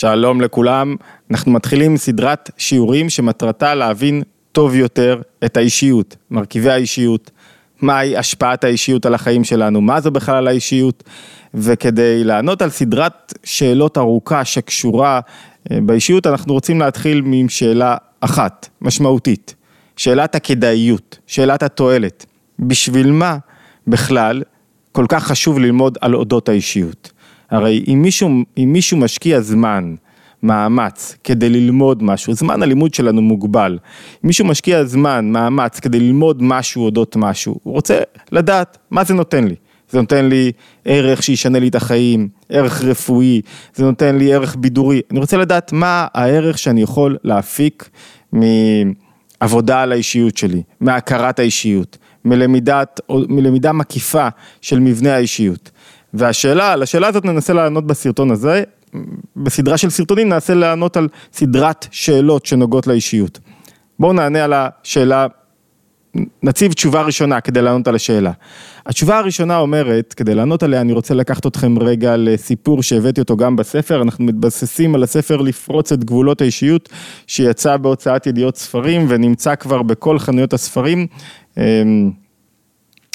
[0.00, 0.96] שלום לכולם,
[1.30, 7.30] אנחנו מתחילים סדרת שיעורים שמטרתה להבין טוב יותר את האישיות, מרכיבי האישיות,
[7.82, 11.04] מהי השפעת האישיות על החיים שלנו, מה זו בכלל האישיות,
[11.54, 15.20] וכדי לענות על סדרת שאלות ארוכה שקשורה
[15.70, 19.54] אה, באישיות, אנחנו רוצים להתחיל עם שאלה אחת, משמעותית,
[19.96, 22.26] שאלת הכדאיות, שאלת התועלת,
[22.58, 23.38] בשביל מה
[23.86, 24.42] בכלל
[24.92, 27.12] כל כך חשוב ללמוד על אודות האישיות.
[27.50, 29.94] הרי אם מישהו, אם מישהו משקיע זמן,
[30.42, 33.72] מאמץ כדי ללמוד משהו, זמן הלימוד שלנו מוגבל.
[33.72, 37.98] אם מישהו משקיע זמן, מאמץ כדי ללמוד משהו אודות משהו, הוא רוצה
[38.32, 39.54] לדעת מה זה נותן לי.
[39.90, 40.52] זה נותן לי
[40.84, 43.40] ערך שישנה לי את החיים, ערך רפואי,
[43.74, 45.00] זה נותן לי ערך בידורי.
[45.10, 47.90] אני רוצה לדעת מה הערך שאני יכול להפיק
[48.32, 54.28] מעבודה על האישיות שלי, מהכרת האישיות, מלמידת, מלמידה מקיפה
[54.60, 55.70] של מבנה האישיות.
[56.14, 58.62] והשאלה, על השאלה הזאת ננסה לענות בסרטון הזה,
[59.36, 63.38] בסדרה של סרטונים ננסה לענות על סדרת שאלות שנוגעות לאישיות.
[63.98, 65.26] בואו נענה על השאלה,
[66.42, 68.32] נציב תשובה ראשונה כדי לענות על השאלה.
[68.86, 73.56] התשובה הראשונה אומרת, כדי לענות עליה אני רוצה לקחת אתכם רגע לסיפור שהבאתי אותו גם
[73.56, 76.88] בספר, אנחנו מתבססים על הספר לפרוץ את גבולות האישיות,
[77.26, 81.06] שיצא בהוצאת ידיעות ספרים ונמצא כבר בכל חנויות הספרים.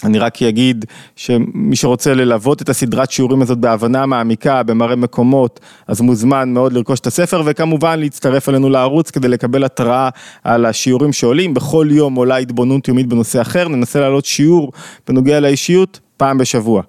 [0.05, 6.01] אני רק אגיד שמי שרוצה ללוות את הסדרת שיעורים הזאת בהבנה מעמיקה, במראה מקומות, אז
[6.01, 10.09] מוזמן מאוד לרכוש את הספר וכמובן להצטרף אלינו לערוץ כדי לקבל התראה
[10.43, 14.71] על השיעורים שעולים, בכל יום עולה התבוננות יומית בנושא אחר, ננסה להעלות שיעור
[15.07, 16.81] בנוגע לאישיות פעם בשבוע.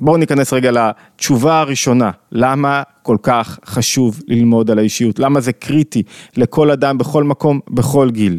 [0.00, 6.02] בואו ניכנס רגע לתשובה הראשונה, למה כל כך חשוב ללמוד על האישיות, למה זה קריטי
[6.36, 8.38] לכל אדם בכל מקום, בכל גיל.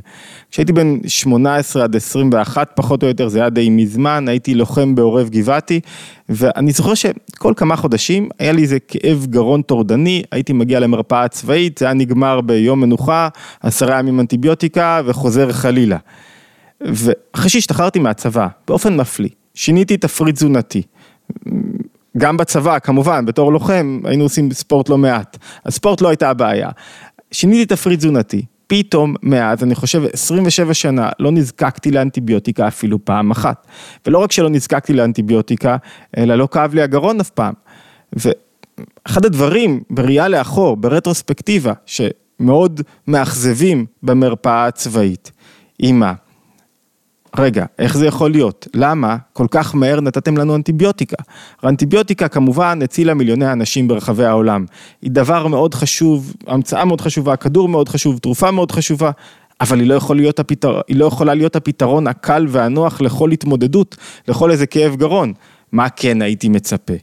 [0.51, 5.29] כשהייתי בן 18 עד 21 פחות או יותר, זה היה די מזמן, הייתי לוחם בעורב
[5.29, 5.79] גבעתי,
[6.29, 11.77] ואני זוכר שכל כמה חודשים היה לי איזה כאב גרון טורדני, הייתי מגיע למרפאה צבאית,
[11.77, 13.27] זה היה נגמר ביום מנוחה,
[13.61, 15.97] עשרה ימים אנטיביוטיקה וחוזר חלילה.
[16.81, 20.81] ואחרי שהשתחררתי מהצבא, באופן מפליא, שיניתי תפריט תזונתי.
[22.17, 25.37] גם בצבא, כמובן, בתור לוחם, היינו עושים ספורט לא מעט.
[25.65, 26.69] הספורט לא הייתה הבעיה.
[27.31, 33.67] שיניתי תפריט תזונתי, פתאום מאז, אני חושב 27 שנה, לא נזקקתי לאנטיביוטיקה אפילו פעם אחת.
[34.05, 35.77] ולא רק שלא נזקקתי לאנטיביוטיקה,
[36.17, 37.53] אלא לא כאב לי הגרון אף פעם.
[38.13, 45.31] ואחד הדברים בראייה לאחור, ברטרוספקטיבה, שמאוד מאכזבים במרפאה הצבאית,
[45.79, 46.13] היא מה?
[47.37, 48.67] רגע, איך זה יכול להיות?
[48.73, 51.15] למה כל כך מהר נתתם לנו אנטיביוטיקה?
[51.63, 54.65] האנטיביוטיקה כמובן הצילה מיליוני אנשים ברחבי העולם.
[55.01, 59.11] היא דבר מאוד חשוב, המצאה מאוד חשובה, כדור מאוד חשוב, תרופה מאוד חשובה,
[59.61, 60.81] אבל היא לא, יכול להיות הפתר...
[60.87, 63.97] היא לא יכולה להיות הפתרון הקל והנוח לכל התמודדות,
[64.27, 65.33] לכל איזה כאב גרון.
[65.71, 66.93] מה כן הייתי מצפה?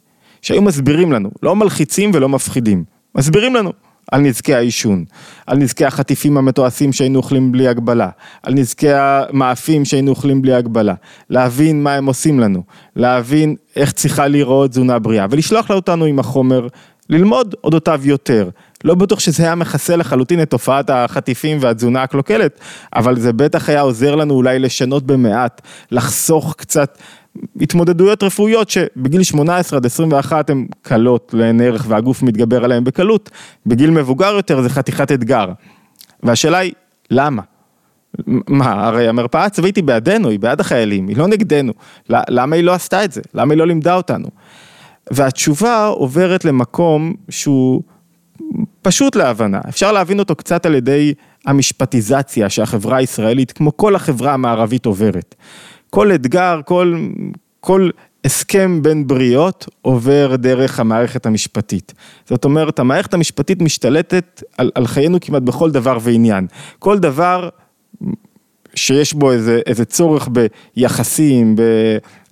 [0.43, 2.85] שהיו מסבירים לנו, לא מלחיצים ולא מפחידים,
[3.15, 3.73] מסבירים לנו.
[4.13, 5.05] על נזקי העישון,
[5.47, 8.09] על נזקי החטיפים המתועשים שהיינו אוכלים בלי הגבלה,
[8.43, 10.95] על נזקי המאפים שהיינו אוכלים בלי הגבלה,
[11.31, 12.63] להבין מה הם עושים לנו,
[12.97, 16.67] להבין איך צריכה להיראות תזונה בריאה ולשלוח אותנו עם החומר,
[17.11, 18.49] ללמוד אודותיו יותר.
[18.85, 22.61] לא בטוח שזה היה מכסה לחלוטין את תופעת החטיפים והתזונה הקלוקלת,
[22.95, 26.99] אבל זה בטח היה עוזר לנו אולי לשנות במעט, לחסוך קצת
[27.61, 33.31] התמודדויות רפואיות שבגיל 18 עד 21 הן קלות לעין ערך והגוף מתגבר עליהן בקלות,
[33.67, 35.47] בגיל מבוגר יותר זה חתיכת אתגר.
[36.23, 36.73] והשאלה היא,
[37.11, 37.43] למה?
[38.27, 41.73] מה, הרי המרפאה הצבאית היא בעדנו, היא בעד החיילים, היא לא נגדנו.
[42.09, 43.21] למה היא לא עשתה את זה?
[43.35, 44.29] למה היא לא לימדה אותנו?
[45.11, 47.83] והתשובה עוברת למקום שהוא
[48.83, 51.15] פשוט להבנה, אפשר להבין אותו קצת על ידי
[51.47, 55.35] המשפטיזציה שהחברה הישראלית, כמו כל החברה המערבית עוברת.
[55.91, 57.09] כל אתגר, כל,
[57.61, 57.91] כל
[58.25, 61.95] הסכם בין בריות עובר דרך המערכת המשפטית.
[62.27, 66.47] זאת אומרת, המערכת המשפטית משתלטת על, על חיינו כמעט בכל דבר ועניין.
[66.79, 67.49] כל דבר
[68.75, 70.29] שיש בו איזה, איזה צורך
[70.77, 71.57] ביחסים,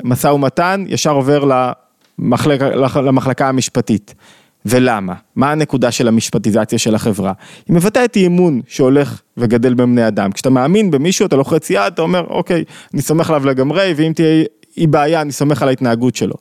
[0.03, 2.61] במשא ומתן, ישר עובר למחלק,
[2.97, 4.15] למחלקה המשפטית.
[4.69, 5.15] ולמה?
[5.37, 7.33] מה הנקודה של המשפטיזציה של החברה?
[7.69, 10.33] היא מבטאת אי אמון שהולך וגדל בבני אדם.
[10.33, 12.65] כשאתה מאמין במישהו, אתה לוחץ יד, אתה אומר, אוקיי,
[12.95, 14.45] אני סומך עליו לגמרי, ואם תהיה
[14.77, 16.35] אי בעיה, אני סומך על ההתנהגות שלו.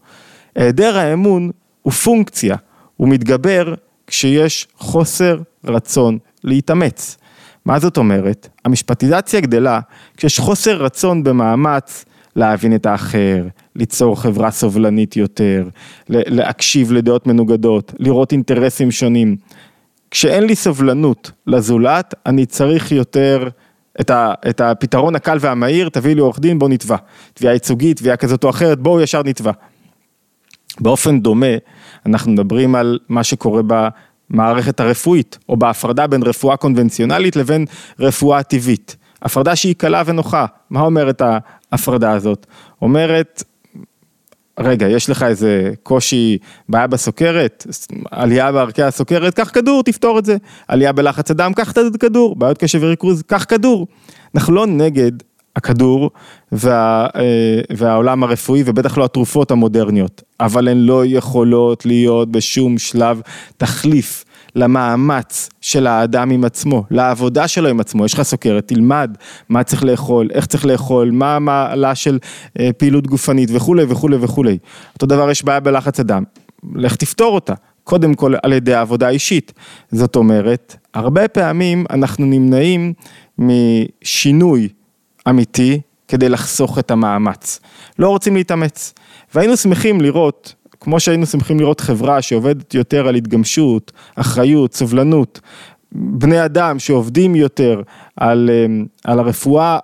[0.56, 1.52] היעדר האמון
[1.82, 2.56] הוא פונקציה,
[2.98, 3.74] הוא מתגבר
[4.08, 7.18] כשיש חוסר רצון להתאמץ.
[7.66, 8.50] מה זאת אומרת?
[8.66, 9.80] המשפטיזציה גדלה
[10.18, 12.06] כשיש חוסר רצון במאמץ
[12.36, 13.44] להבין את האחר,
[13.76, 15.70] ליצור חברה סובלנית יותר,
[16.10, 19.36] להקשיב לדעות מנוגדות, לראות אינטרסים שונים.
[20.12, 23.48] כשאין לי סובלנות לזולת, אני צריך יותר
[24.02, 26.96] את, ה, את הפתרון הקל והמהיר, תביא לי עורך דין, בוא נתבע.
[27.34, 29.52] תביעה ייצוגית, תביעה כזאת או אחרת, בואו ישר נתבע.
[30.80, 31.56] באופן דומה,
[32.06, 33.62] אנחנו מדברים על מה שקורה
[34.30, 37.66] במערכת הרפואית, או בהפרדה בין רפואה קונבנציונלית לבין
[38.00, 38.96] רפואה טבעית.
[39.22, 40.46] הפרדה שהיא קלה ונוחה.
[40.70, 41.22] מה אומרת
[41.72, 42.46] ההפרדה הזאת?
[42.82, 43.44] אומרת,
[44.60, 46.38] רגע, יש לך איזה קושי,
[46.70, 47.68] בעיה בסוכרת,
[48.12, 50.38] עלייה בערכי הסוכרת, קח כדור, תפתור את זה.
[50.68, 52.36] עלייה בלחץ הדם, קח את הכדור.
[52.36, 53.88] בעיות קשב וריכוז, קח כדור.
[54.36, 55.12] אנחנו לא נגד
[55.56, 56.12] הכדור
[56.52, 63.22] וה, אה, והעולם הרפואי ובטח לא התרופות המודרניות, אבל הן לא יכולות להיות בשום שלב
[63.58, 64.26] תחליף
[64.56, 69.16] למאמץ של האדם עם עצמו, לעבודה שלו עם עצמו, יש לך סוכרת, תלמד
[69.50, 72.20] מה צריך לאכול, איך צריך לאכול, מה המעלה של
[72.60, 74.58] אה, פעילות גופנית וכולי וכולי וכולי.
[74.94, 76.24] אותו דבר יש בעיה בלחץ הדם,
[76.76, 77.54] לך תפתור אותה,
[77.84, 79.54] קודם כל על ידי עבודה אישית.
[79.92, 82.94] זאת אומרת, הרבה פעמים אנחנו נמנעים
[83.40, 84.70] משינוי
[85.30, 87.60] אמיתי כדי לחסוך את המאמץ.
[88.00, 88.94] לא רוצים להתאמץ.
[89.36, 95.40] והיינו שמחים לראות כמו שהיינו שמחים לראות חברה שעובדת יותר על התגמשות, אחריות, סובלנות,
[95.92, 97.82] בני אדם שעובדים יותר
[98.16, 99.80] על, אמ, על הרפואה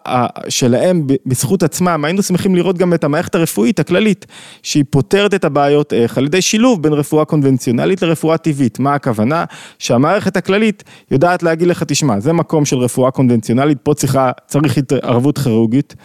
[0.50, 4.26] שלהם בזכות עצמם, היינו שמחים לראות גם את המערכת הרפואית הכללית,
[4.64, 8.80] שהיא פותרת את הבעיות איך, על ידי שילוב בין רפואה קונבנציונלית לרפואה טבעית.
[8.80, 9.46] מה הכוונה?
[9.80, 15.38] שהמערכת הכללית יודעת להגיד לך, תשמע, זה מקום של רפואה קונבנציונלית, פה צריכה, צריך התערבות
[15.38, 15.96] כירורגית,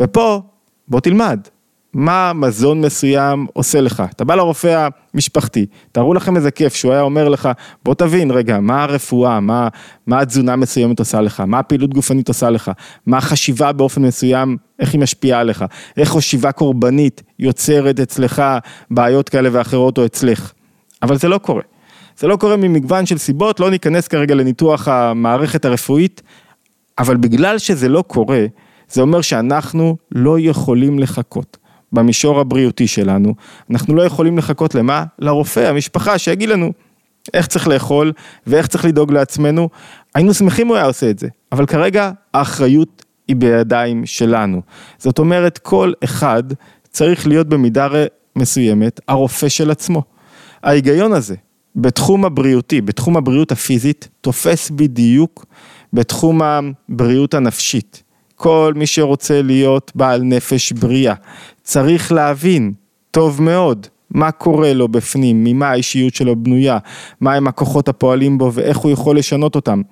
[0.00, 0.40] ופה,
[0.88, 1.40] בוא תלמד,
[1.96, 4.02] מה מזון מסוים עושה לך.
[4.10, 7.48] אתה בא לרופא המשפחתי, תארו לכם איזה כיף שהוא היה אומר לך,
[7.84, 9.68] בוא תבין רגע, מה הרפואה, מה,
[10.06, 12.70] מה התזונה מסוימת עושה לך, מה הפעילות גופנית עושה לך,
[13.06, 15.64] מה החשיבה באופן מסוים, איך היא משפיעה עליך,
[15.96, 18.42] איך חשיבה קורבנית יוצרת אצלך
[18.90, 20.52] בעיות כאלה ואחרות או אצלך.
[21.02, 21.62] אבל זה לא קורה.
[22.18, 26.22] זה לא קורה ממגוון של סיבות, לא ניכנס כרגע לניתוח המערכת הרפואית,
[26.98, 28.46] אבל בגלל שזה לא קורה,
[28.88, 31.65] זה אומר שאנחנו לא יכולים לחכות.
[31.92, 33.34] במישור הבריאותי שלנו,
[33.70, 35.04] אנחנו לא יכולים לחכות למה?
[35.18, 36.72] לרופא, המשפחה, שיגיד לנו
[37.34, 38.12] איך צריך לאכול
[38.46, 39.68] ואיך צריך לדאוג לעצמנו.
[40.14, 44.62] היינו שמחים הוא היה עושה את זה, אבל כרגע האחריות היא בידיים שלנו.
[44.98, 46.42] זאת אומרת, כל אחד
[46.90, 47.88] צריך להיות במידה
[48.36, 50.02] מסוימת הרופא של עצמו.
[50.62, 51.34] ההיגיון הזה
[51.76, 55.46] בתחום הבריאותי, בתחום הבריאות הפיזית, תופס בדיוק
[55.92, 58.02] בתחום הבריאות הנפשית.
[58.36, 61.14] כל מי שרוצה להיות בעל נפש בריאה,
[61.62, 62.72] צריך להבין
[63.10, 66.78] טוב מאוד מה קורה לו בפנים, ממה האישיות שלו בנויה,
[67.20, 69.82] מהם הכוחות הפועלים בו ואיך הוא יכול לשנות אותם.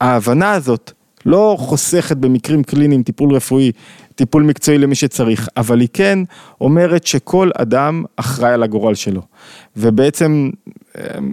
[0.00, 0.92] ההבנה הזאת
[1.26, 3.72] לא חוסכת במקרים קליניים טיפול רפואי,
[4.14, 6.18] טיפול מקצועי למי שצריך, אבל היא כן
[6.60, 9.22] אומרת שכל אדם אחראי על הגורל שלו.
[9.76, 10.50] ובעצם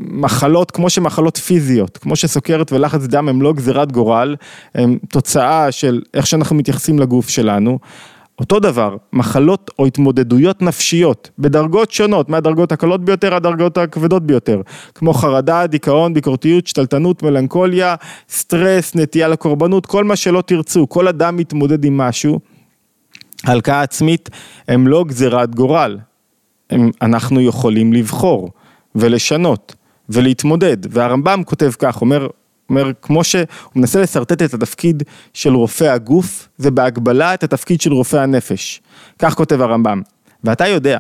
[0.08, 4.36] מחלות, כמו שמחלות פיזיות, כמו שסוכרת ולחץ דם הם לא גזירת גורל,
[4.76, 7.80] הם תוצאה של איך שאנחנו מתייחסים לגוף שלנו.
[8.40, 14.62] אותו דבר, מחלות או התמודדויות נפשיות בדרגות שונות, מהדרגות הקלות ביותר עד הדרגות הכבדות ביותר,
[14.96, 17.96] כמו חרדה, דיכאון, ביקורתיות, שתלטנות, מלנכוליה,
[18.30, 22.40] סטרס, נטייה לקורבנות, כל מה שלא תרצו, כל אדם מתמודד עם משהו,
[23.44, 24.30] הלקאה עצמית
[24.68, 25.98] הם לא גזירת גורל,
[26.70, 28.50] הם, אנחנו יכולים לבחור
[28.98, 29.76] ולשנות
[30.10, 32.28] ולהתמודד, והרמב"ם כותב כך, אומר
[32.70, 33.46] אומר, כמו שהוא
[33.76, 35.04] מנסה לשרטט את התפקיד
[35.34, 38.82] של רופא הגוף, ובהגבלה את התפקיד של רופא הנפש.
[39.20, 40.02] כך כותב הרמב"ם.
[40.44, 41.00] ואתה יודע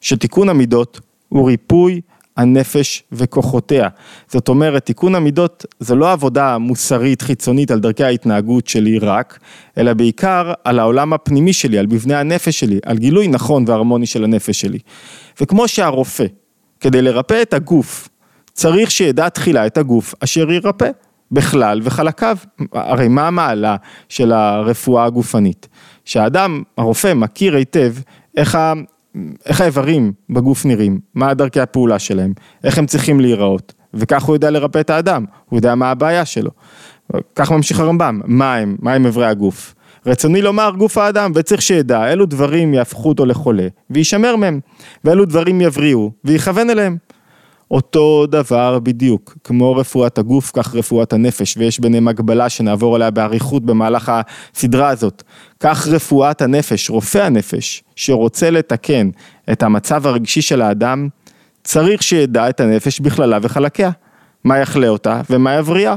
[0.00, 2.00] שתיקון המידות הוא ריפוי
[2.36, 3.88] הנפש וכוחותיה.
[4.28, 9.38] זאת אומרת, תיקון המידות זה לא עבודה מוסרית חיצונית על דרכי ההתנהגות שלי רק,
[9.78, 14.24] אלא בעיקר על העולם הפנימי שלי, על מבנה הנפש שלי, על גילוי נכון והרמוני של
[14.24, 14.78] הנפש שלי.
[15.40, 16.26] וכמו שהרופא,
[16.80, 18.08] כדי לרפא את הגוף,
[18.52, 20.90] צריך שידע תחילה את הגוף אשר ירפא.
[21.32, 22.36] בכלל וחלקיו.
[22.72, 23.76] הרי מה המעלה
[24.08, 25.68] של הרפואה הגופנית?
[26.04, 27.94] שהאדם, הרופא, מכיר היטב
[28.36, 28.72] איך, ה,
[29.46, 32.32] איך האיברים בגוף נראים, מה דרכי הפעולה שלהם,
[32.64, 36.50] איך הם צריכים להיראות, וכך הוא יודע לרפא את האדם, הוא יודע מה הבעיה שלו.
[37.34, 39.74] כך ממשיך הרמב"ם, מה הם, מה הם איברי הגוף.
[40.06, 44.60] רצוני לומר גוף האדם וצריך שידע אילו דברים יהפכו אותו לחולה וישמר מהם
[45.04, 46.96] ואילו דברים יבריאו ויכוון אליהם.
[47.70, 53.64] אותו דבר בדיוק, כמו רפואת הגוף, כך רפואת הנפש, ויש ביניהם הגבלה שנעבור עליה באריכות
[53.64, 54.12] במהלך
[54.54, 55.22] הסדרה הזאת.
[55.60, 59.10] כך רפואת הנפש, רופא הנפש, שרוצה לתקן
[59.52, 61.08] את המצב הרגשי של האדם,
[61.64, 63.90] צריך שידע את הנפש בכללה וחלקיה.
[64.44, 65.94] מה יחלה אותה ומה יבריאה.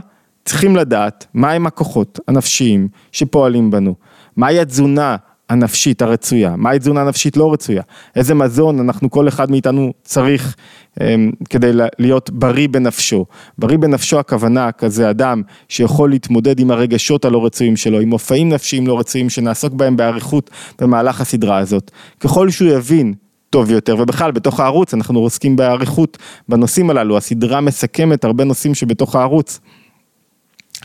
[0.50, 3.96] צריכים לדעת מהם הכוחות הנפשיים שפועלים בנו,
[4.36, 5.16] מהי התזונה
[5.50, 7.82] הנפשית הרצויה, מהי תזונה נפשית לא רצויה,
[8.16, 10.56] איזה מזון אנחנו כל אחד מאיתנו צריך
[11.02, 13.26] אמ, כדי להיות בריא בנפשו.
[13.58, 18.88] בריא בנפשו הכוונה כזה אדם שיכול להתמודד עם הרגשות הלא רצויים שלו, עם מופעים נפשיים
[18.88, 20.50] לא רצויים שנעסוק בהם באריכות
[20.82, 21.92] במהלך הסדרה הזאת.
[22.20, 23.14] ככל שהוא יבין
[23.50, 26.18] טוב יותר, ובכלל בתוך הערוץ אנחנו עוסקים באריכות
[26.50, 29.60] בנושאים הללו, הסדרה מסכמת הרבה נושאים שבתוך הערוץ.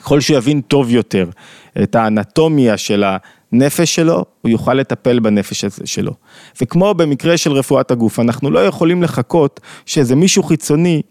[0.04, 1.28] ככל שהוא יבין טוב יותר
[1.82, 3.04] את האנטומיה של
[3.52, 6.12] הנפש שלו, הוא יוכל לטפל בנפש שלו.
[6.61, 11.02] וכמו במקרה של רפואת הגוף, אנחנו לא יכולים לחכות שאיזה מישהו חיצוני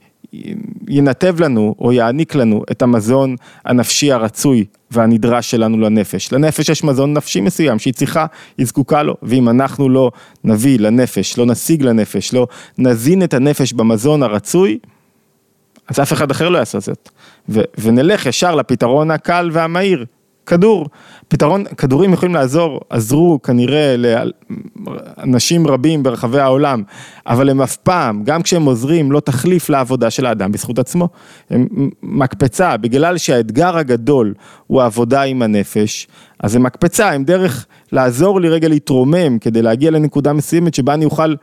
[0.87, 3.35] ינתב לנו או יעניק לנו את המזון
[3.65, 6.33] הנפשי הרצוי והנדרש שלנו לנפש.
[6.33, 8.25] לנפש יש מזון נפשי מסוים שהיא צריכה,
[8.57, 10.11] היא זקוקה לו, ואם אנחנו לא
[10.43, 12.47] נביא לנפש, לא נשיג לנפש, לא
[12.77, 14.77] נזין את הנפש במזון הרצוי,
[15.87, 17.09] אז אף אחד אחר לא יעשה זאת.
[17.49, 20.05] ו- ונלך ישר לפתרון הקל והמהיר,
[20.45, 20.89] כדור.
[21.27, 26.83] פתרון, כדורים יכולים לעזור, עזרו כנראה לאנשים רבים ברחבי העולם,
[27.27, 31.09] אבל הם אף פעם, גם כשהם עוזרים, לא תחליף לעבודה של האדם בזכות עצמו.
[31.49, 31.67] הם
[32.03, 34.33] מקפצה, בגלל שהאתגר הגדול
[34.67, 36.07] הוא העבודה עם הנפש,
[36.39, 41.05] אז הם מקפצה, הם דרך לעזור לי רגע להתרומם כדי להגיע לנקודה מסוימת שבה אני
[41.05, 41.35] אוכל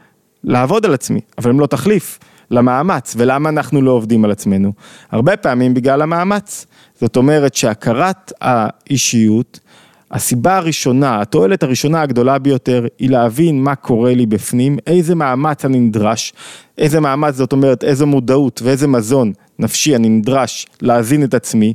[0.45, 2.19] לעבוד על עצמי, אבל הם לא תחליף.
[2.51, 4.73] למאמץ, ולמה אנחנו לא עובדים על עצמנו?
[5.11, 6.67] הרבה פעמים בגלל המאמץ.
[7.01, 9.61] זאת אומרת שהכרת האישיות,
[10.11, 15.81] הסיבה הראשונה, התועלת הראשונה הגדולה ביותר, היא להבין מה קורה לי בפנים, איזה מאמץ אני
[15.81, 16.33] נדרש,
[16.79, 21.75] איזה מאמץ זאת אומרת, איזה מודעות ואיזה מזון נפשי אני נדרש להזין את עצמי.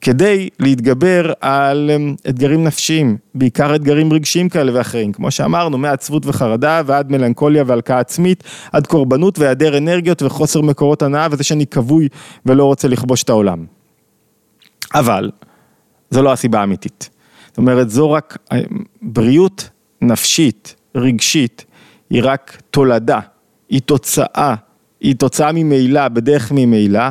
[0.00, 6.82] כדי להתגבר על אמ, אתגרים נפשיים, בעיקר אתגרים רגשיים כאלה ואחרים, כמו שאמרנו, מעצבות וחרדה
[6.86, 12.08] ועד מלנכוליה והלקאה עצמית, עד קורבנות והיעדר אנרגיות וחוסר מקורות הנאה וזה שאני כבוי
[12.46, 13.64] ולא רוצה לכבוש את העולם.
[14.94, 15.30] אבל,
[16.10, 17.10] זו לא הסיבה האמיתית.
[17.48, 18.60] זאת אומרת, זו רק אה,
[19.02, 19.68] בריאות
[20.02, 21.64] נפשית, רגשית,
[22.10, 23.20] היא רק תולדה,
[23.68, 24.54] היא תוצאה,
[25.00, 27.08] היא תוצאה ממילא, בדרך ממילא,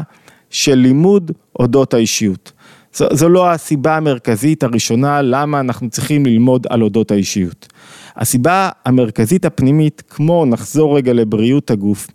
[0.50, 2.52] של לימוד אודות האישיות.
[3.00, 7.68] זו, זו לא הסיבה המרכזית הראשונה למה אנחנו צריכים ללמוד על אודות האישיות.
[8.16, 12.08] הסיבה המרכזית הפנימית, כמו נחזור רגע לבריאות הגוף,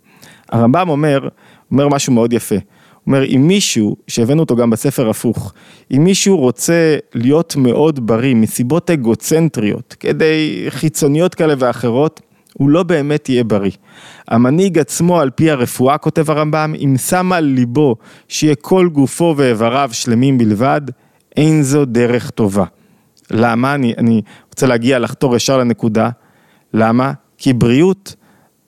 [0.49, 1.27] הרמב"ם אומר,
[1.71, 2.55] אומר משהו מאוד יפה.
[3.07, 5.53] אומר, אם מישהו, שהבאנו אותו גם בספר הפוך,
[5.91, 12.21] אם מישהו רוצה להיות מאוד בריא מסיבות אגוצנטריות, כדי חיצוניות כאלה ואחרות,
[12.57, 13.71] הוא לא באמת יהיה בריא.
[14.27, 17.95] המנהיג עצמו, על פי הרפואה, כותב הרמב"ם, אם שם על ליבו
[18.27, 20.81] שיהיה כל גופו ואיבריו שלמים בלבד,
[21.35, 22.65] אין זו דרך טובה.
[23.31, 23.75] למה?
[23.75, 26.09] אני, אני רוצה להגיע, לחתור ישר לנקודה.
[26.73, 27.13] למה?
[27.37, 28.15] כי בריאות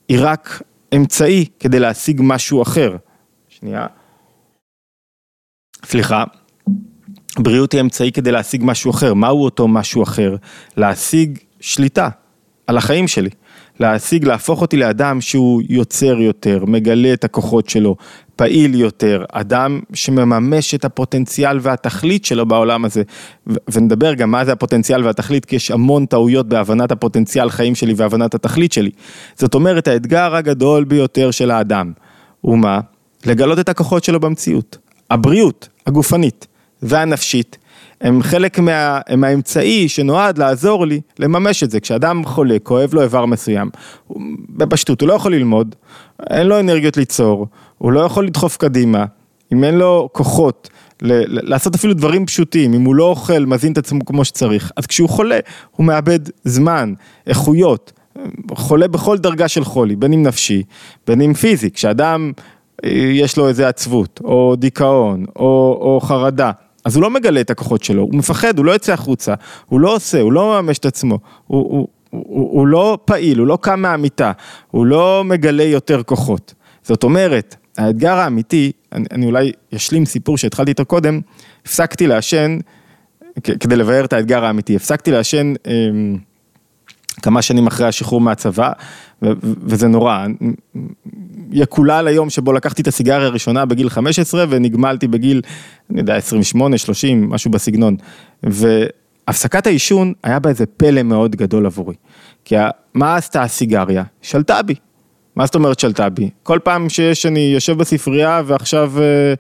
[0.10, 0.62] היא רק
[0.96, 2.96] אמצעי כדי להשיג משהו אחר.
[3.50, 3.88] שנייה.
[5.86, 6.24] סליחה.
[7.40, 9.14] בריאות היא אמצעי כדי להשיג משהו אחר.
[9.14, 10.36] מהו אותו משהו אחר?
[10.78, 12.10] להשיג שליטה
[12.68, 13.30] על החיים שלי.
[13.80, 17.96] להשיג, להפוך אותי לאדם שהוא יוצר יותר, מגלה את הכוחות שלו,
[18.36, 23.04] פעיל יותר, אדם שמממש את הפוטנציאל והתכלית שלו בעולם הזה.
[23.72, 28.36] ונדבר גם מה זה הפוטנציאל והתכלית, כי יש המון טעויות בהבנת הפוטנציאל חיים שלי והבנת
[28.36, 28.92] התכלית שלי.
[29.36, 31.92] זאת אומרת, האתגר הגדול ביותר של האדם
[32.42, 32.80] הוא מה?
[33.26, 34.78] לגלות את הכוחות שלו במציאות.
[35.12, 36.48] הבריאות הגופנית
[36.82, 37.58] והנפשית
[38.02, 41.80] הם חלק מה, מהאמצעי שנועד לעזור לי לממש את זה.
[41.80, 43.70] כשאדם חולה, כואב לו איבר מסוים,
[44.50, 45.76] בפשטות הוא לא יכול ללמוד,
[46.30, 49.06] אין לו אנרגיות ליצור, הוא לא יכול לדחוף קדימה,
[49.54, 50.70] אם אין לו כוחות
[51.02, 54.86] ל- לעשות אפילו דברים פשוטים, אם הוא לא אוכל, מזין את עצמו כמו שצריך, אז
[54.86, 55.40] כשהוא חולה,
[55.72, 56.94] הוא מאבד זמן,
[57.28, 57.92] איכויות,
[58.52, 60.64] חולה בכל דרגה של חולי, בין אם נפשי,
[61.08, 62.32] בין אם פיזי, כשאדם
[62.86, 66.52] אה, יש לו איזה עצבות, או דיכאון, או, או חרדה,
[66.88, 69.34] אז הוא לא מגלה את הכוחות שלו, הוא מפחד, הוא לא יוצא החוצה,
[69.66, 73.48] הוא לא עושה, הוא לא מממש את עצמו, הוא, הוא, הוא, הוא לא פעיל, הוא
[73.48, 74.32] לא קם מהמיטה,
[74.72, 76.54] הוא לא מגלה יותר כוחות.
[76.84, 81.22] זאת אומרת, האתגר האמיתי, אני, אני אולי אשלים סיפור שהתחלתי איתו קודם,
[81.66, 82.58] הפסקתי לעשן,
[83.44, 85.74] כדי לבאר את האתגר האמיתי, הפסקתי לעשן אה,
[87.22, 88.72] כמה שנים אחרי השחרור מהצבא,
[89.42, 90.26] וזה נורא.
[91.52, 95.42] יקולל היום שבו לקחתי את הסיגריה הראשונה בגיל 15 ונגמלתי בגיל,
[95.90, 97.96] אני יודע, 28, 30, משהו בסגנון.
[98.44, 101.96] והפסקת העישון היה בה איזה פלא מאוד גדול עבורי.
[102.46, 102.56] כי
[102.94, 104.04] מה עשתה הסיגריה?
[104.22, 104.76] שלטה בי.
[105.38, 106.30] מה זאת אומרת שלטה בי?
[106.44, 109.34] כל פעם שיש, אני יושב בספרייה ועכשיו אה,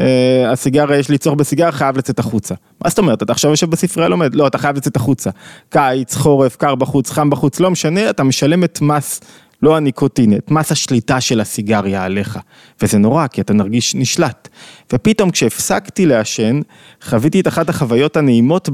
[0.00, 2.54] אה, הסיגריה, יש לי צורך בסיגריה, חייב לצאת החוצה.
[2.84, 3.22] מה זאת אומרת?
[3.22, 4.34] אתה עכשיו יושב בספרייה לומד?
[4.34, 5.30] לא, אתה חייב לצאת החוצה.
[5.68, 9.20] קיץ, חורף, קר בחוץ, חם בחוץ, לא משנה, אתה משלם את מס,
[9.62, 12.38] לא הניקוטין, את מס השליטה של הסיגריה עליך.
[12.82, 14.48] וזה נורא, כי אתה נרגיש נשלט.
[14.92, 16.60] ופתאום כשהפסקתי לעשן,
[17.02, 18.68] חוויתי את אחת החוויות הנעימות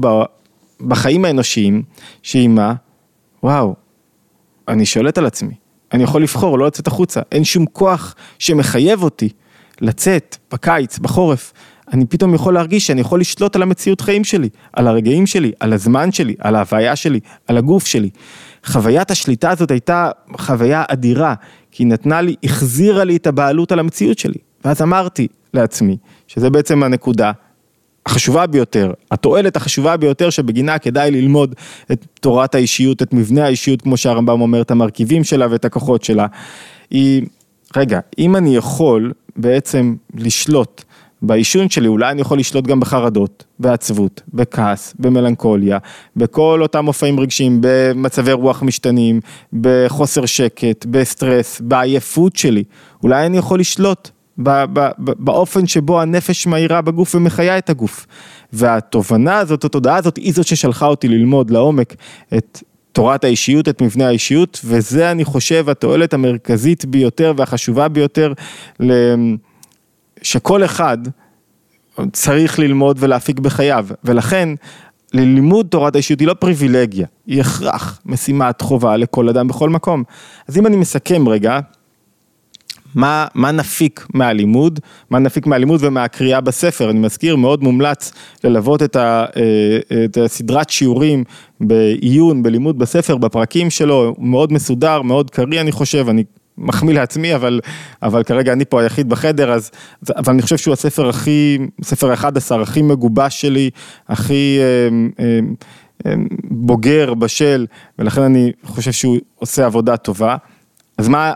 [0.81, 1.83] בחיים האנושיים,
[2.23, 2.73] שהיא מה?
[3.43, 3.75] וואו,
[4.67, 5.53] אני שולט על עצמי.
[5.93, 9.29] אני יכול לבחור, לא לצאת החוצה, אין שום כוח שמחייב אותי
[9.81, 11.53] לצאת בקיץ, בחורף.
[11.93, 15.73] אני פתאום יכול להרגיש שאני יכול לשלוט על המציאות חיים שלי, על הרגעים שלי, על
[15.73, 18.09] הזמן שלי, על ההוויה שלי, על הגוף שלי.
[18.65, 21.33] חוויית השליטה הזאת הייתה חוויה אדירה,
[21.71, 24.37] כי היא נתנה לי, החזירה לי את הבעלות על המציאות שלי.
[24.65, 25.97] ואז אמרתי לעצמי,
[26.27, 27.31] שזה בעצם הנקודה
[28.05, 31.55] החשובה ביותר, התועלת החשובה ביותר שבגינה כדאי ללמוד
[31.91, 36.27] את תורת האישיות, את מבנה האישיות, כמו שהרמב"ם אומר, את המרכיבים שלה ואת הכוחות שלה,
[36.89, 37.25] היא,
[37.75, 40.83] רגע, אם אני יכול בעצם לשלוט
[41.21, 45.77] בעישון שלי, אולי אני יכול לשלוט גם בחרדות, בעצבות, בכעס, במלנכוליה,
[46.15, 49.19] בכל אותם מופעים רגשיים, במצבי רוח משתנים,
[49.53, 52.63] בחוסר שקט, בסטרס, בעייפות שלי,
[53.03, 54.09] אולי אני יכול לשלוט
[54.97, 58.07] באופן שבו הנפש מהירה בגוף ומחיה את הגוף.
[58.53, 61.95] והתובנה הזאת, התודעה הזאת, היא זאת ששלחה אותי ללמוד לעומק
[62.37, 68.33] את תורת האישיות, את מבנה האישיות, וזה אני חושב התועלת המרכזית ביותר והחשובה ביותר,
[70.21, 70.97] שכל אחד
[72.13, 74.49] צריך ללמוד ולהפיק בחייו, ולכן
[75.13, 80.03] ללימוד תורת האישיות היא לא פריבילגיה, היא הכרח, משימת חובה לכל אדם בכל מקום.
[80.47, 81.59] אז אם אני מסכם רגע,
[82.95, 88.11] מה, מה נפיק מהלימוד, מה נפיק מהלימוד ומהקריאה בספר, אני מזכיר, מאוד מומלץ
[88.43, 91.23] ללוות את, ה, אה, את הסדרת שיעורים
[91.61, 96.23] בעיון, בלימוד בספר, בפרקים שלו, מאוד מסודר, מאוד קריא אני חושב, אני
[96.59, 97.59] מחמיא לעצמי, אבל,
[98.03, 99.71] אבל כרגע אני פה היחיד בחדר, אז,
[100.15, 103.69] אבל אני חושב שהוא הספר הכי, ספר ה-11 הכי מגובש שלי,
[104.07, 105.39] הכי אה, אה,
[106.05, 106.13] אה,
[106.43, 107.65] בוגר, בשל,
[107.99, 110.35] ולכן אני חושב שהוא עושה עבודה טובה.
[110.97, 111.33] אז מה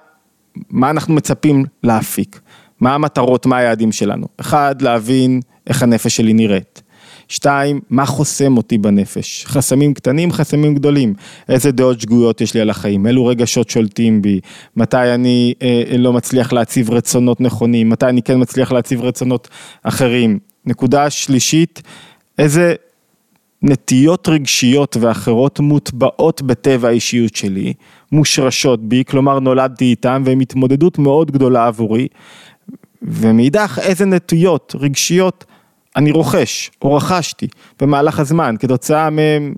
[0.70, 2.42] מה אנחנו מצפים להפיק?
[2.80, 4.28] מה המטרות, מה היעדים שלנו?
[4.38, 6.83] אחד, להבין איך הנפש שלי נראית.
[7.28, 9.46] שתיים, מה חוסם אותי בנפש?
[9.46, 11.14] חסמים קטנים, חסמים גדולים.
[11.50, 13.08] איזה דעות שגויות יש לי על החיים?
[13.08, 14.40] אילו רגשות שולטים בי?
[14.76, 17.90] מתי אני אה, לא מצליח להציב רצונות נכונים?
[17.90, 19.48] מתי אני כן מצליח להציב רצונות
[19.84, 20.40] אחרים?
[20.66, 21.82] נקודה שלישית,
[22.38, 22.74] איזה
[23.62, 27.74] נטיות רגשיות ואחרות מוטבעות בטבע האישיות שלי,
[28.12, 32.08] מושרשות בי, כלומר נולדתי איתם והם התמודדות מאוד גדולה עבורי,
[33.02, 35.46] ומאידך איזה נטיות רגשיות
[35.96, 37.48] אני רוכש או רכשתי
[37.82, 39.54] במהלך הזמן כתוצאה מהם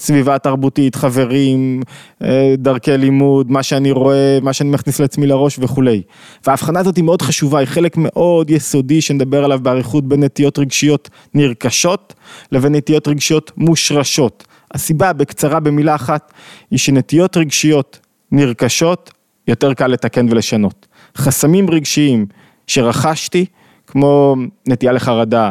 [0.00, 1.82] סביבה תרבותית, חברים,
[2.22, 6.02] אה, דרכי לימוד, מה שאני רואה, מה שאני מכניס לעצמי לראש וכולי.
[6.46, 11.10] וההבחנה הזאת היא מאוד חשובה, היא חלק מאוד יסודי שנדבר עליו באריכות בין נטיות רגשיות
[11.34, 12.14] נרכשות
[12.52, 14.46] לבין נטיות רגשיות מושרשות.
[14.74, 16.32] הסיבה בקצרה במילה אחת
[16.70, 18.00] היא שנטיות רגשיות
[18.32, 19.10] נרכשות
[19.48, 20.86] יותר קל לתקן ולשנות.
[21.16, 22.26] חסמים רגשיים
[22.66, 23.46] שרכשתי
[23.86, 25.50] כמו נטייה לחרדה,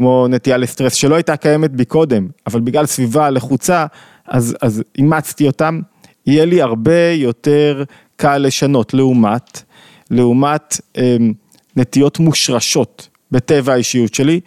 [0.00, 3.86] כמו נטייה לסטרס שלא הייתה קיימת בי קודם, אבל בגלל סביבה לחוצה,
[4.28, 5.80] אז, אז אימצתי אותם,
[6.26, 7.84] יהיה לי הרבה יותר
[8.16, 9.62] קל לשנות, לעומת,
[10.10, 11.16] לעומת אה,
[11.76, 14.40] נטיות מושרשות בטבע האישיות שלי,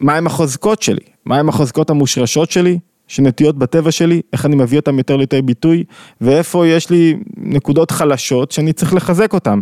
[0.00, 5.16] מהם החוזקות שלי, מהם החוזקות המושרשות שלי, שנטיות בטבע שלי, איך אני מביא אותם יותר
[5.16, 5.84] לידי ביטוי,
[6.20, 9.60] ואיפה יש לי נקודות חלשות שאני צריך לחזק אותן.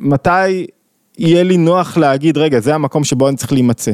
[0.00, 0.66] מתי
[1.18, 3.92] יהיה לי נוח להגיד, רגע, זה המקום שבו אני צריך להימצא.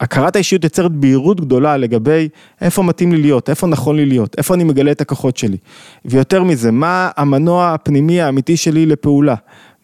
[0.00, 2.28] הכרת האישיות יוצרת בהירות גדולה לגבי
[2.60, 5.56] איפה מתאים לי להיות, איפה נכון לי להיות, איפה אני מגלה את הכוחות שלי.
[6.04, 9.34] ויותר מזה, מה המנוע הפנימי האמיתי שלי לפעולה.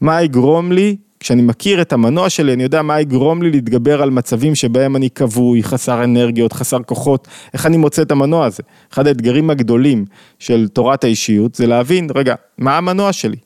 [0.01, 4.11] מה יגרום לי, כשאני מכיר את המנוע שלי, אני יודע מה יגרום לי להתגבר על
[4.11, 8.62] מצבים שבהם אני כבוי, חסר אנרגיות, חסר כוחות, איך אני מוצא את המנוע הזה.
[8.92, 10.05] אחד האתגרים הגדולים
[10.38, 13.37] של תורת האישיות זה להבין, רגע, מה המנוע שלי?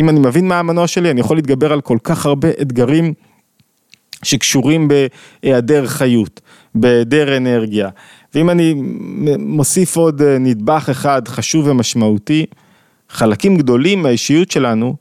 [0.00, 3.14] אם אני מבין מה המנוע שלי, אני יכול להתגבר על כל כך הרבה אתגרים
[4.22, 6.40] שקשורים בהיעדר חיות,
[6.74, 7.88] בהיעדר אנרגיה.
[8.34, 8.74] ואם אני
[9.38, 12.46] מוסיף עוד אה, נדבך אחד חשוב ומשמעותי,
[13.08, 14.96] חלקים גדולים מהאישיות שלנו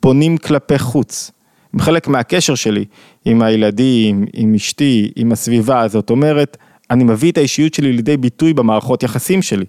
[0.00, 1.30] פונים כלפי חוץ.
[1.74, 2.84] הם חלק מהקשר שלי
[3.24, 6.56] עם הילדים, עם אשתי, עם הסביבה, זאת אומרת,
[6.90, 9.64] אני מביא את האישיות שלי לידי ביטוי במערכות יחסים שלי.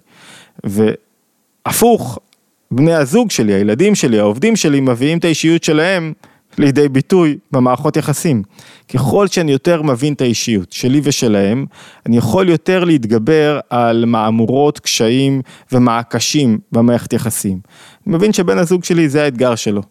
[0.64, 2.18] והפוך,
[2.70, 6.12] בני הזוג שלי, הילדים שלי, העובדים שלי, מביאים את האישיות שלהם
[6.58, 8.42] לידי ביטוי במערכות יחסים.
[8.94, 11.66] ככל שאני יותר מבין את האישיות שלי ושלהם,
[12.06, 17.60] אני יכול יותר להתגבר על מהמורות, קשיים ומעקשים במערכת יחסים.
[18.06, 19.82] אני מבין שבן הזוג שלי זה האתגר שלו,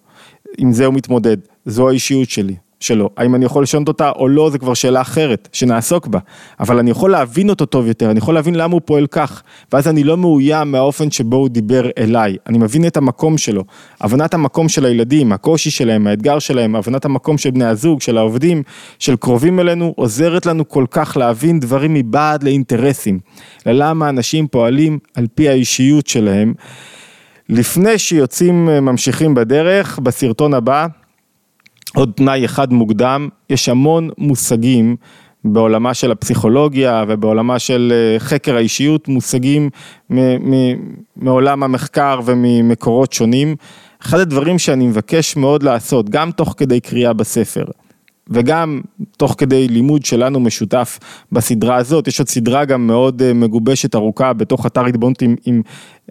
[0.57, 2.55] עם זה הוא מתמודד, זו האישיות שלי.
[2.79, 6.19] שלו, האם אני יכול לשנות אותה או לא, זה כבר שאלה אחרת, שנעסוק בה,
[6.59, 9.87] אבל אני יכול להבין אותו טוב יותר, אני יכול להבין למה הוא פועל כך, ואז
[9.87, 13.63] אני לא מאוים מהאופן שבו הוא דיבר אליי, אני מבין את המקום שלו,
[14.01, 18.63] הבנת המקום של הילדים, הקושי שלהם, האתגר שלהם, הבנת המקום של בני הזוג, של העובדים,
[18.99, 23.19] של קרובים אלינו, עוזרת לנו כל כך להבין דברים מבעד לאינטרסים,
[23.65, 26.53] ללמה אנשים פועלים על פי האישיות שלהם.
[27.49, 30.87] לפני שיוצאים ממשיכים בדרך, בסרטון הבא,
[31.95, 34.95] עוד תנאי אחד מוקדם, יש המון מושגים
[35.43, 39.69] בעולמה של הפסיכולוגיה ובעולמה של אה, חקר האישיות, מושגים
[41.15, 43.55] מעולם המחקר וממקורות שונים.
[44.01, 47.65] אחד הדברים שאני מבקש מאוד לעשות, גם תוך כדי קריאה בספר,
[48.29, 48.81] וגם
[49.17, 50.99] תוך כדי לימוד שלנו משותף
[51.31, 55.61] בסדרה הזאת, יש עוד סדרה גם מאוד אה, מגובשת ארוכה בתוך אתר התבוננות עם, עם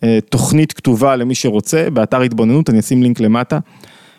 [0.05, 3.59] אה, תוכנית כתובה למי שרוצה, באתר התבוננות, אני אשים לינק למטה.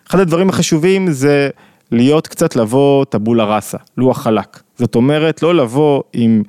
[0.10, 1.50] אחד הדברים החשובים זה
[1.92, 4.60] להיות קצת לבוא טבולה ראסה, לוח חלק.
[4.78, 6.44] זאת אומרת, לא לבוא עם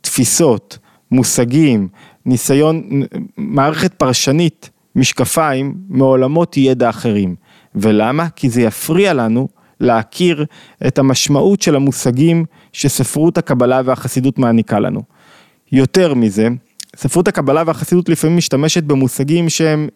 [0.00, 0.78] תפיסות,
[1.10, 1.88] מושגים,
[2.26, 3.02] ניסיון,
[3.36, 7.34] מערכת פרשנית, משקפיים, מעולמות ידע אחרים.
[7.74, 8.28] ולמה?
[8.28, 9.48] כי זה יפריע לנו
[9.80, 10.44] להכיר
[10.86, 15.02] את המשמעות של המושגים שספרות הקבלה והחסידות מעניקה לנו.
[15.72, 16.48] יותר מזה,
[16.96, 19.88] ספרות הקבלה והחסידות לפעמים משתמשת במושגים שהם,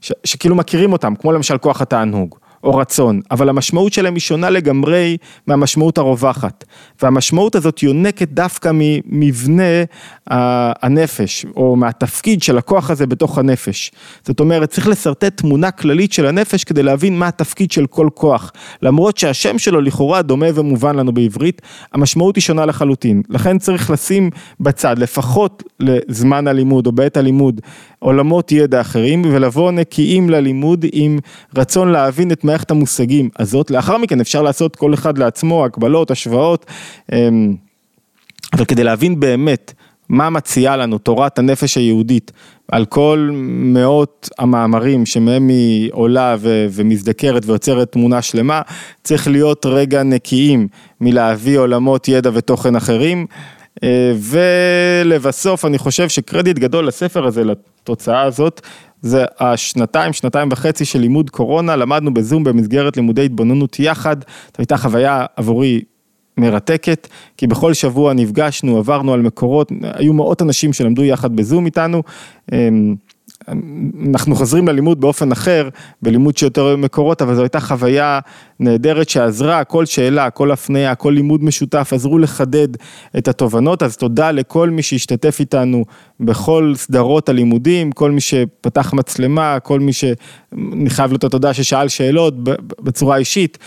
[0.00, 2.38] ש, שכאילו מכירים אותם, כמו למשל כוח התענוג.
[2.64, 5.16] או רצון, אבל המשמעות שלהם היא שונה לגמרי
[5.46, 6.64] מהמשמעות הרווחת.
[7.02, 9.84] והמשמעות הזאת יונקת דווקא ממבנה
[10.26, 13.92] הנפש, או מהתפקיד של הכוח הזה בתוך הנפש.
[14.24, 18.52] זאת אומרת, צריך לשרטט תמונה כללית של הנפש כדי להבין מה התפקיד של כל כוח.
[18.82, 23.22] למרות שהשם שלו לכאורה דומה ומובן לנו בעברית, המשמעות היא שונה לחלוטין.
[23.28, 27.60] לכן צריך לשים בצד, לפחות לזמן הלימוד או בעת הלימוד,
[27.98, 31.18] עולמות ידע אחרים, ולבוא נקיים ללימוד עם
[31.56, 36.66] רצון להבין את מערכת המושגים הזאת, לאחר מכן אפשר לעשות כל אחד לעצמו הקבלות, השוואות,
[37.12, 37.54] אמ,
[38.52, 39.72] אבל כדי להבין באמת
[40.08, 42.32] מה מציעה לנו תורת הנפש היהודית
[42.68, 48.62] על כל מאות המאמרים שמהם היא עולה ו- ומזדקרת ויוצרת תמונה שלמה,
[49.04, 50.68] צריך להיות רגע נקיים
[51.00, 53.26] מלהביא עולמות ידע ותוכן אחרים.
[53.82, 58.60] אה, ולבסוף אני חושב שקרדיט גדול לספר הזה, לתוצאה הזאת,
[59.02, 64.76] זה השנתיים, שנתיים וחצי של לימוד קורונה, למדנו בזום במסגרת לימודי התבוננות יחד, זו הייתה
[64.76, 65.82] חוויה עבורי
[66.36, 72.02] מרתקת, כי בכל שבוע נפגשנו, עברנו על מקורות, היו מאות אנשים שלמדו יחד בזום איתנו.
[74.10, 75.68] אנחנו חוזרים ללימוד באופן אחר,
[76.02, 78.20] בלימוד שיותר מקורות, אבל זו הייתה חוויה
[78.60, 82.68] נהדרת שעזרה, כל שאלה, כל הפניה, כל לימוד משותף, עזרו לחדד
[83.18, 85.84] את התובנות, אז תודה לכל מי שהשתתף איתנו
[86.20, 91.88] בכל סדרות הלימודים, כל מי שפתח מצלמה, כל מי שאני חייב לו את התודה ששאל
[91.88, 92.34] שאלות
[92.82, 93.58] בצורה אישית.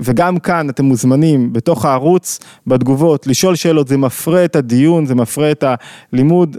[0.00, 5.50] וגם כאן אתם מוזמנים בתוך הערוץ, בתגובות, לשאול שאלות, זה מפרה את הדיון, זה מפרה
[5.50, 5.64] את
[6.12, 6.56] הלימוד,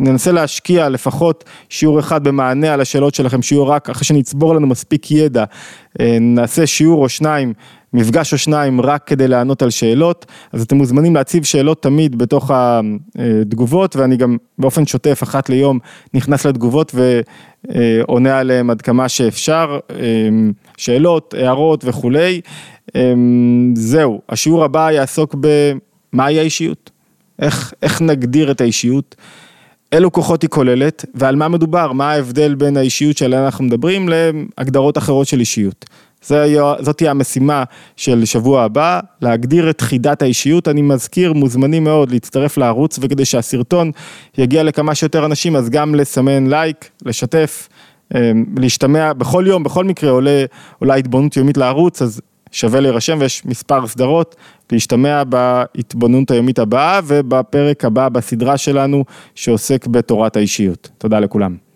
[0.00, 5.10] ננסה להשקיע לפחות שיעור אחד במענה על השאלות שלכם, שיעור רק אחרי שנצבור לנו מספיק
[5.10, 5.44] ידע,
[6.00, 7.52] אה, נעשה שיעור או שניים,
[7.92, 12.50] מפגש או שניים רק כדי לענות על שאלות, אז אתם מוזמנים להציב שאלות תמיד בתוך
[12.54, 15.78] התגובות ואני גם באופן שוטף אחת ליום
[16.14, 19.96] נכנס לתגובות ועונה עליהן עד כמה שאפשר, אה,
[20.76, 22.40] שאלות, הערות וכולי.
[22.96, 23.14] אה,
[23.74, 26.90] זהו, השיעור הבא יעסוק במהי האישיות,
[27.38, 29.16] איך, איך נגדיר את האישיות.
[29.94, 34.98] אילו כוחות היא כוללת ועל מה מדובר, מה ההבדל בין האישיות שעליה אנחנו מדברים להגדרות
[34.98, 35.84] אחרות של אישיות.
[36.80, 37.64] זאת תהיה המשימה
[37.96, 43.90] של שבוע הבא, להגדיר את חידת האישיות, אני מזכיר, מוזמנים מאוד להצטרף לערוץ וכדי שהסרטון
[44.38, 47.68] יגיע לכמה שיותר אנשים אז גם לסמן לייק, לשתף,
[48.14, 50.44] אמ, להשתמע, בכל יום, בכל מקרה עולה,
[50.78, 52.20] עולה התבוננות יומית לערוץ, אז
[52.52, 54.36] שווה להירשם ויש מספר סדרות,
[54.72, 60.90] להשתמע בהתבוננות היומית הבאה ובפרק הבא בסדרה שלנו שעוסק בתורת האישיות.
[60.98, 61.69] תודה לכולם.